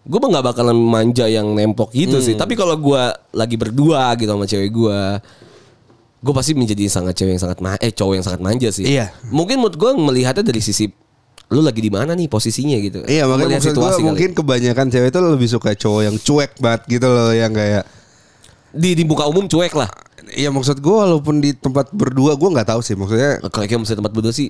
[0.03, 2.35] Gue mah nggak bakalan manja yang nempok gitu sih.
[2.35, 2.43] Hmm.
[2.43, 3.03] Tapi kalau gue
[3.37, 5.01] lagi berdua gitu sama cewek gue,
[6.23, 8.87] gue pasti menjadi sangat cewek yang sangat ma eh cowok yang sangat manja sih.
[8.87, 9.11] Iya.
[9.35, 10.87] Mungkin menurut gue melihatnya dari sisi
[11.53, 13.03] lu lagi di mana nih posisinya gitu.
[13.05, 14.09] Iya makanya Melihat maksud gue situasi kali.
[14.09, 17.85] mungkin kebanyakan cewek itu lebih suka cowok yang cuek banget gitu loh yang kayak
[18.73, 19.91] di di muka umum cuek lah.
[20.33, 24.01] Iya maksud gue walaupun di tempat berdua gue nggak tahu sih maksudnya Kalau kayak misalnya
[24.07, 24.49] tempat berdua sih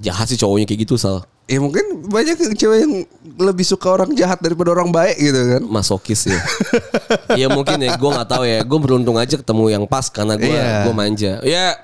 [0.00, 1.22] jahat sih cowoknya kayak gitu sal.
[1.50, 2.94] Ya mungkin banyak cewek yang
[3.36, 5.62] lebih suka orang jahat daripada orang baik gitu kan.
[5.66, 6.38] masokis ya.
[7.44, 8.62] ya mungkin ya, gue nggak tahu ya.
[8.62, 10.86] Gue beruntung aja ketemu yang pas karena gue Iya.
[10.86, 11.32] gue manja.
[11.42, 11.76] Ya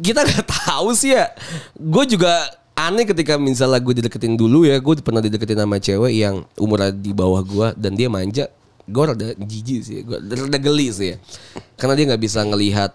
[0.00, 1.30] kita nggak tahu sih ya.
[1.76, 2.32] Gue juga
[2.74, 4.80] aneh ketika misalnya gue dideketin dulu ya.
[4.80, 8.48] Gue pernah dideketin sama cewek yang umurnya di bawah gue dan dia manja.
[8.84, 11.16] Gue rada jijik sih, gue rada geli sih ya.
[11.76, 12.90] Karena dia nggak bisa ngelihat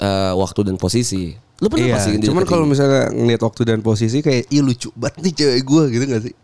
[0.00, 1.36] eh, waktu dan posisi.
[1.58, 5.18] Lu pernah Iya, pasti cuman kalau misalnya ngeliat waktu dan posisi kayak ih lucu banget
[5.26, 6.34] nih cewek gue gitu gak sih?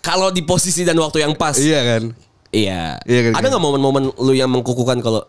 [0.00, 1.54] kalau di posisi dan waktu yang pas.
[1.54, 2.02] Iya kan?
[2.50, 2.98] Iya.
[3.04, 3.50] Iya kan, Ada kan?
[3.54, 5.22] nggak momen-momen lu yang mengkukukan kalau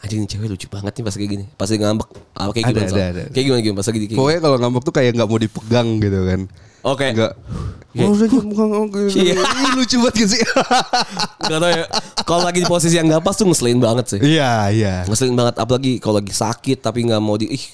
[0.00, 2.08] anjing cewek lucu banget nih pas kayak gini, pas dia ngambek.
[2.34, 2.88] Ah, kayak Ada, gimana?
[2.88, 2.98] Sal?
[2.98, 3.22] ada, ada.
[3.32, 4.18] Kayak gimana gimana pas lagi kayak gini?
[4.18, 6.40] Pokoknya kalau ngambek tuh kayak nggak mau dipegang gitu kan.
[6.80, 7.06] Oke.
[7.12, 7.32] Enggak.
[7.90, 8.04] Iya.
[8.06, 9.18] Oh, udah jangan pegang gitu.
[9.18, 9.34] Iya.
[9.34, 10.40] Ih, lucu banget gak sih?
[11.50, 11.84] Gak tau ya.
[12.22, 14.20] Kalau lagi di posisi yang nggak pas tuh ngeselin banget sih.
[14.22, 14.94] Iya, iya.
[15.08, 17.64] Ngeselin banget apalagi kalau lagi sakit tapi nggak mau di ih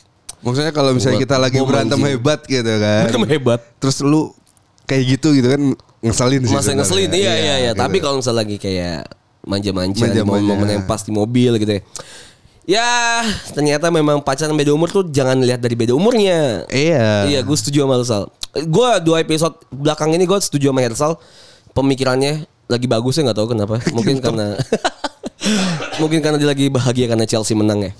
[0.44, 2.12] Maksudnya kalau misalnya kita lagi berantem mancing.
[2.16, 3.02] hebat gitu kan.
[3.08, 3.60] Berantem hebat.
[3.80, 4.32] Terus lu
[4.86, 5.62] kayak gitu gitu kan
[6.04, 6.54] ngeselin sih.
[6.54, 7.20] Masa ngeselin sebenarnya.
[7.20, 7.72] iya iya iya.
[7.72, 7.82] gitu.
[7.82, 8.98] Tapi kalau misalnya lagi kayak
[9.46, 10.26] manja-manja di Manja-manja.
[10.26, 11.82] momen-momen yang pas di mobil gitu ya.
[12.66, 12.90] Ya
[13.54, 16.66] ternyata memang pacaran beda umur tuh jangan lihat dari beda umurnya.
[16.66, 17.30] Iya.
[17.30, 18.22] Iya, gue setuju sama Hersal.
[18.66, 21.14] Gue dua episode belakang ini gue setuju sama Hersal.
[21.70, 23.78] Pemikirannya lagi bagus ya nggak tahu kenapa.
[23.96, 24.58] Mungkin karena
[26.02, 27.92] mungkin karena dia lagi bahagia karena Chelsea menang ya.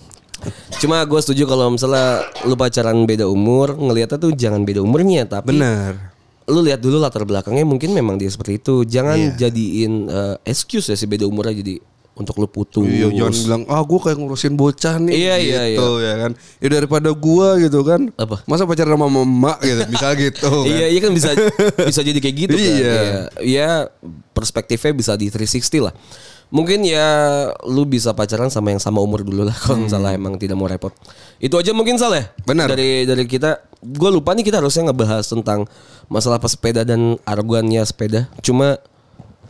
[0.77, 5.53] Cuma gue setuju kalau misalnya lu pacaran beda umur, ngelihatnya tuh jangan beda umurnya, tapi
[5.53, 6.13] Benar.
[6.47, 8.83] lu lihat dulu latar belakangnya mungkin memang dia seperti itu.
[8.83, 9.49] Jangan Iya.
[9.49, 11.81] jadiin eh, excuse ya si beda umurnya jadi
[12.17, 12.89] untuk lu putus.
[12.89, 15.13] Iya, jangan bilang ah gue kayak ngurusin bocah nih.
[15.13, 16.33] Iya, iya, gitu, ya kan.
[16.65, 18.09] Ya daripada gua gitu kan.
[18.17, 18.41] Apa?
[18.45, 20.65] Masa pacaran sama mama gitu, misal gitu kan.
[20.65, 21.29] Iya, iya kan bisa
[21.77, 22.65] bisa jadi kayak gitu kan.
[22.65, 22.73] Iya.
[22.73, 23.71] Iya, Iya,
[24.33, 25.95] perspektifnya bisa di 360 lah.
[26.47, 27.07] Mungkin ya
[27.67, 30.95] lu bisa pacaran sama yang sama umur dulu lah kalau misalnya emang tidak mau repot.
[31.37, 32.27] Itu aja mungkin salah ya?
[32.29, 32.47] Hmm.
[32.47, 32.67] Benar.
[32.71, 35.67] Dari dari kita gue lupa nih kita harusnya ngebahas tentang
[36.07, 38.31] masalah pesepeda dan arogannya sepeda.
[38.41, 38.79] Cuma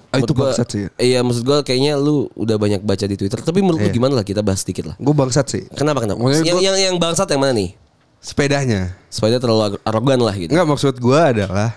[0.09, 0.83] Ah, itu gua- bangsat sih.
[0.97, 3.37] Iya, maksud gue kayaknya lu udah banyak baca di Twitter.
[3.37, 3.93] Tapi menurut lu Iya.
[3.93, 4.97] gimana lah kita bahas sedikit lah.
[4.97, 5.63] Gue bangsat sih.
[5.77, 6.17] Kenapa kenapa?
[6.17, 7.71] Maksudnya Yang, gua- yang yang bangsat yang mana nih?
[8.17, 8.97] Sepedanya.
[9.13, 10.49] Sepeda terlalu arogan lah gitu.
[10.57, 11.77] Enggak maksud gua adalah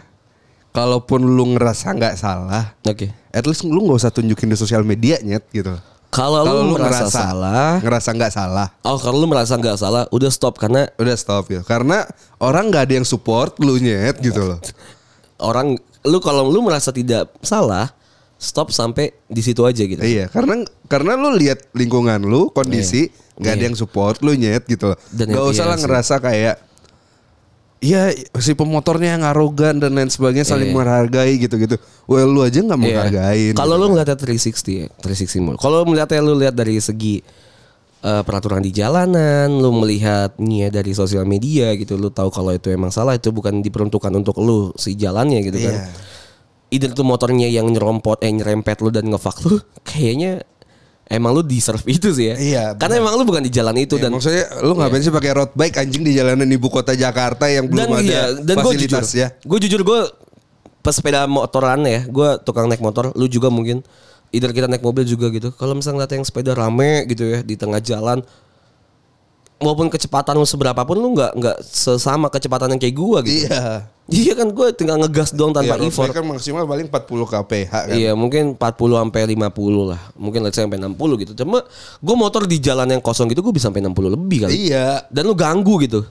[0.71, 3.11] kalaupun lu ngerasa nggak salah, Oke.
[3.29, 5.73] At least lu nggak usah tunjukin di sosial media nyet gitu.
[6.09, 10.57] Kalau lu, merasa salah, ngerasa nggak salah, Oh kalau lu merasa nggak salah udah stop
[10.57, 11.61] karena udah stop gitu.
[11.61, 12.01] Karena
[12.41, 14.57] orang nggak ada yang support lu nyet gitu loh.
[15.39, 17.93] orang lu kalau lu merasa tidak salah
[18.41, 20.01] stop sampai di situ aja gitu.
[20.01, 23.67] Iya, karena karena lu lihat lingkungan lu kondisi nggak ada Iya.
[23.69, 24.97] yang support lu nyet gitu loh.
[25.13, 26.55] Dan Gak yang- usah iya lah ngerasa kayak
[27.79, 28.11] Iya
[28.43, 30.75] si pemotornya yang arogan dan lain sebagainya saling Iya.
[30.75, 31.79] menghargai gitu-gitu.
[32.11, 32.83] Well lu aja nggak Iya.
[32.91, 33.53] menghargain.
[33.55, 33.81] Kalau gitu.
[33.81, 35.57] lu ngeliatnya 360 ya, 360 mode.
[35.57, 37.23] Kalau melihatnya lu lihat dari segi
[37.99, 42.91] eh, peraturan di jalanan, lu melihatnya dari sosial media gitu, lu tahu kalau itu emang
[42.91, 45.75] salah itu bukan diperuntukkan untuk lu si jalannya gitu kan.
[45.75, 45.83] Iya.
[46.69, 50.47] Either itu motornya yang nyerempot eh nyerempet lu dan ngefak lu, kayaknya
[51.09, 52.35] emang lu deserve itu sih ya.
[52.37, 55.31] Iya, Karena emang lu bukan di jalan itu Ya, dan maksudnya lu ngapain sih pakai
[55.33, 59.01] road bike anjing di jalanan ibu kota Jakarta yang belum ada iya, dan gue jujur,
[59.01, 59.27] fasilitas ya?
[59.33, 59.99] gue jujur gue
[60.79, 63.83] pesepeda motoran ya, gue tukang naik motor, lu juga mungkin,
[64.31, 65.51] either kita naik mobil juga gitu.
[65.51, 68.23] Kalau misalnya ngeliat yang sepeda rame gitu ya di tengah jalan,
[69.59, 73.45] maupun kecepatan lu seberapa pun lu nggak nggak sesama kecepatan yang kayak gue gitu.
[73.47, 73.63] Iya.
[74.09, 76.09] Iya kan gue tinggal ngegas doang tanpa Iya, effort.
[76.09, 77.93] kan maksimal paling 40 kph kan.
[77.93, 78.65] Iya mungkin 40
[79.05, 80.01] sampai 50 lah.
[80.17, 81.31] Mungkin let's say sampai 60 gitu.
[81.45, 81.61] Cuma
[82.01, 84.73] gue motor di jalan yang kosong gitu gue bisa sampai 60 lebih kali.
[84.73, 85.05] Iya.
[85.13, 86.01] Dan lu ganggu gitu.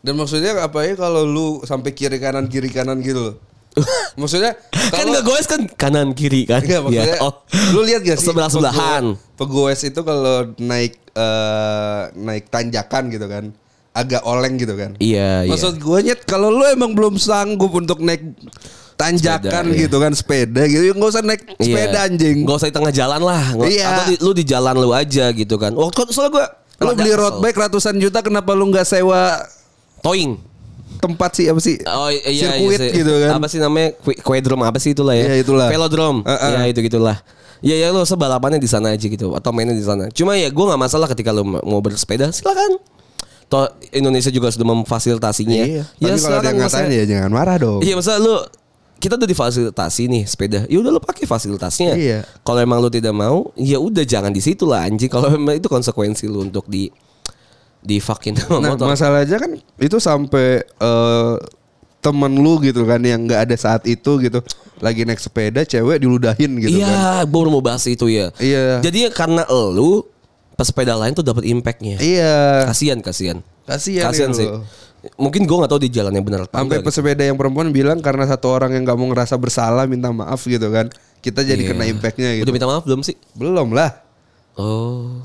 [0.00, 3.34] Dan maksudnya apa ya kalau lu sampai kiri kanan kiri kanan gitu loh.
[4.20, 6.60] maksudnya kan nggak goes kan kanan kiri kan.
[6.60, 7.34] Enggak maksudnya Ya, oh.
[7.72, 9.16] lu lihat gak sih Sebelah-sebelahan.
[9.32, 13.44] pego- Pegoes itu kalau naik eh, naik tanjakan gitu kan
[13.92, 14.96] agak oleng gitu kan.
[14.96, 15.50] Iya, iya.
[15.50, 18.22] Maksud gue nyet kalau lu emang belum sanggup untuk naik
[18.94, 19.80] tanjakan Sepeda, iya.
[19.80, 22.36] gitu kan sepeda gitu ya nggak usah naik sepeda anjing.
[22.42, 23.42] Gak usah di tengah jalan lah.
[23.52, 23.86] Nggak- Iya.
[23.86, 25.72] Atau di- lu di jalan lu aja gitu kan.
[25.72, 26.46] Waktu soalnya gue
[26.82, 29.38] Lu beli road bike ratusan juta kenapa lu nggak sewa
[30.00, 30.34] towing.
[31.02, 31.82] Tempat sih apa sih?
[31.90, 33.30] Oh iya, iya Sirkuit iya, gitu kan.
[33.42, 33.98] Apa sih namanya?
[33.98, 35.34] Qu- Quadrum apa sih itulah ya?
[35.34, 35.66] Iya, itulah.
[35.66, 36.22] Velodrome.
[36.22, 36.62] Uh-uh.
[36.62, 37.18] Ya itu gitulah.
[37.62, 40.06] Ya ya lu sebalapannya di sana aja gitu atau mainnya di sana.
[40.14, 42.78] Cuma ya gue nggak masalah ketika lu mau bersepeda silakan.
[43.50, 45.62] Toh Indonesia juga sudah memfasilitasinya.
[45.62, 45.84] Iya.
[45.98, 47.80] Ya Tapi kalau dia silakan, ngatain ya jangan marah dong.
[47.82, 48.34] Iya masa lu
[49.02, 50.60] kita udah difasilitasi nih sepeda.
[50.70, 51.98] Ya udah lu pakai fasilitasnya.
[51.98, 52.18] Iya.
[52.46, 55.10] Kalau emang lu tidak mau, ya udah jangan di situ lah anjing.
[55.10, 56.86] Kalau emang itu konsekuensi lu untuk di
[57.82, 58.86] di fucking sama Nah motor.
[58.88, 61.34] masalahnya kan itu sampai eh,
[61.98, 64.42] temen lu gitu kan yang nggak ada saat itu gitu
[64.78, 66.90] lagi naik sepeda cewek diludahin gitu kan.
[66.90, 68.34] Iya, baru mau bahas itu ya.
[68.38, 68.82] Iya.
[68.82, 70.02] Jadi karena lu
[70.54, 71.98] pesepeda lain tuh dapat impactnya.
[71.98, 72.66] Iya.
[72.66, 73.38] Kasian, kasian.
[73.62, 74.48] Kasihan Kasian gitu sih.
[75.14, 76.86] Mungkin gue nggak tahu di jalan yang benar Sampai gitu.
[76.86, 80.66] pesepeda yang perempuan bilang karena satu orang yang nggak mau ngerasa bersalah minta maaf gitu
[80.70, 80.90] kan.
[81.18, 81.70] Kita jadi Iya.
[81.70, 82.46] kena impactnya gitu.
[82.46, 83.14] Udah minta maaf belum sih?
[83.38, 84.02] Belum lah.
[84.58, 85.22] Oh.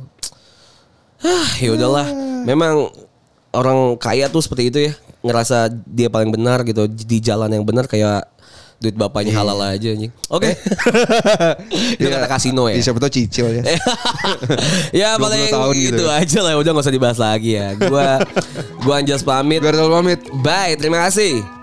[1.18, 2.06] Ah, ya udahlah.
[2.48, 2.88] Memang
[3.52, 4.94] orang kaya tuh seperti itu ya.
[5.20, 8.24] Ngerasa dia paling benar gitu di jalan yang benar kayak
[8.78, 9.40] duit bapaknya Iya.
[9.42, 10.14] halal aja anjing.
[10.30, 10.54] Oke.
[12.00, 12.78] itu kata kasino ya.
[12.78, 13.64] Iya, Siapa tau cicil ya.
[15.02, 16.04] ya 20 paling tahun gitu, gitu.
[16.08, 17.74] aja lah udah gak usah dibahas lagi ya.
[17.74, 18.22] Gua
[18.86, 19.66] gua Anjas pamit.
[19.66, 20.22] Gue pamit.
[20.46, 21.57] Bye, terima kasih.